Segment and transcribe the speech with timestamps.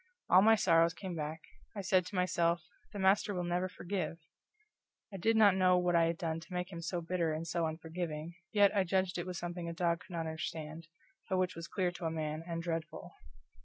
[0.31, 1.41] All my sorrows came back.
[1.75, 4.17] I said to myself, the master will never forgive.
[5.13, 7.67] I did not know what I had done to make him so bitter and so
[7.67, 10.87] unforgiving, yet I judged it was something a dog could not understand,
[11.29, 13.13] but which was clear to a man and dreadful.